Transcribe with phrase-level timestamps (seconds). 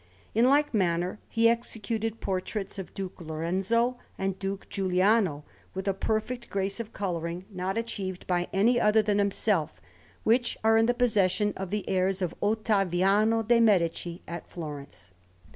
[0.33, 5.43] In like manner he executed portraits of Duke Lorenzo and Duke Giuliano,
[5.75, 9.79] with a perfect grace of colouring not achieved by any other than himself,
[10.23, 15.11] which are in the possession of the heirs of Ottaviano de' Medici at Florence.